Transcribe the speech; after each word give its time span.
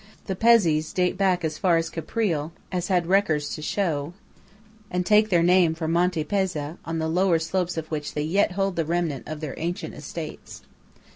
The 0.25 0.35
Pezzés 0.35 0.91
date 0.95 1.15
back 1.15 1.45
as 1.45 1.59
far 1.59 1.77
as 1.77 1.91
Caprile 1.91 2.49
has 2.71 2.89
records 2.89 3.53
to 3.53 3.61
show, 3.61 4.13
and 4.89 5.05
take 5.05 5.29
their 5.29 5.43
name 5.43 5.75
from 5.75 5.91
the 5.91 5.99
Monte 5.99 6.23
Pezza, 6.23 6.79
on 6.85 6.97
the 6.97 7.07
lower 7.07 7.37
slopes 7.37 7.77
of 7.77 7.85
which 7.91 8.15
they 8.15 8.23
yet 8.23 8.53
hold 8.53 8.77
the 8.77 8.83
remnant 8.85 9.27
of 9.27 9.41
their 9.41 9.53
ancient 9.59 9.93
estates. 9.93 10.63